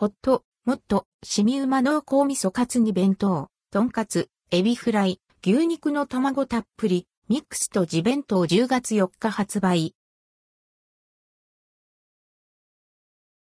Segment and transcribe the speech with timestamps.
[0.00, 9.94] ほっともっと、しみうま濃厚味噌かつ煮弁当、とんかつ、エビフライ、牛肉の卵たっぷり、ミックスとじ弁当10月4日発売。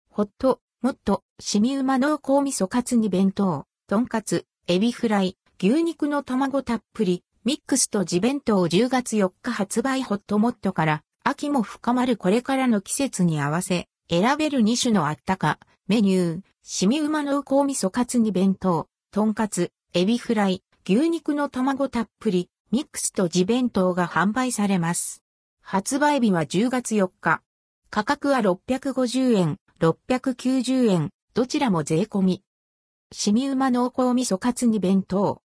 [0.10, 25.24] ほっともっと、しみうま濃厚味噌かつ煮弁当、とんかつ、エビフライ、牛肉の卵たっぷり、ミックスとじ弁当10月4日発売ほっともっとから、秋も深まるこれからの季節に合わせ、選べる2種のあったか、メニュー、しみうま濃厚味噌かつ煮弁当、とんかつ、エビフライ、牛肉の卵たっぷり、ミックスとじ弁当が販売されます。
[25.62, 27.42] 発売日は10月4日。
[27.90, 32.44] 価格は650円、690円、どちらも税込み。
[33.14, 35.42] しみうま濃厚味噌かつ煮弁当。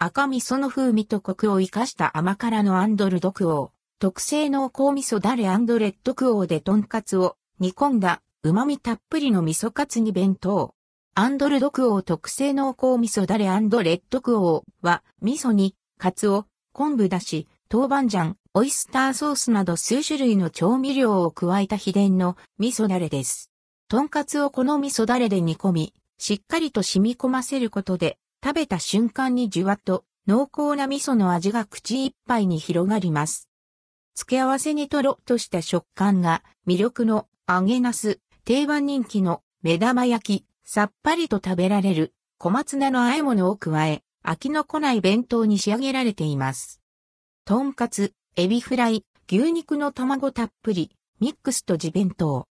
[0.00, 3.70] 赤味噌の風味とコクを生かした甘辛のアンドルドクオー。
[4.00, 10.74] 特製濃厚味噌ダレレッドクオーでトンカツを煮込んだ旨味たっぷりの味噌カツに弁当。
[11.14, 23.50] アンドルドクオー特製濃厚味噌ダレレッドクオーは味噌にカツオ、昆布だし、豆板醤、オイスターソースなど数種類の調味料を加えた秘伝の味噌ダレです。
[23.88, 33.50] トンカツをこの味噌ダレで煮込み、しっかりと染み込ませることで、食べた瞬間にじゅわっと濃厚な味噌の味が口いっぱいに広がります。
[34.14, 46.80] 付け合わせにとろっとした食感が魅力の揚げナス、定番人気の目玉焼き、さっぱりと食べられる小松菜の和え物を加え、飽きのこない弁当に仕上げられています。
[47.44, 52.48] とんかつ、エビフライ、牛肉の卵たっぷり、ミックスと地弁当。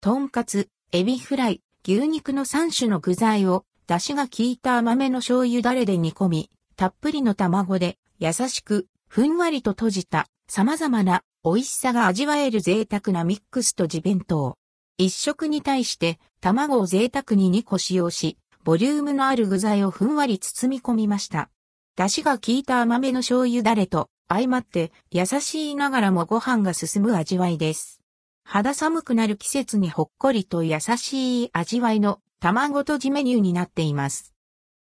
[0.00, 14.57] とんかつ、エビフライ、牛肉の3種の具材を、出汁が効いた甘めの醤油だれで煮込み、たっぷりの卵で、優しく、ふんわりと閉じた、様々な美味しさが味わえる贅沢なミックスと地弁当。
[14.98, 21.50] 一食に対して、卵を贅沢に2個使用し、ボリュームのある具材をふんわり包み込みました。
[21.96, 28.00] 出汁が効いた甘めの醤油だれと相まって優しいながらもご飯が進む味わいです。
[28.44, 34.34] 肌寒くなる季節にほっこりと優しい味わいの卵とじメニューになっています。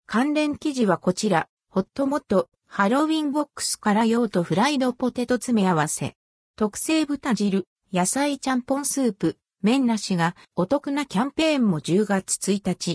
[0.06, 6.16] 関連記事はこちら、ホットモット、ハロウィンボックスから用とフライドポテト詰め合わせ。
[6.56, 12.90] 特製豚汁、野菜ちゃんぽんスープ、麺なしがお得なキャンペーンも10月1日。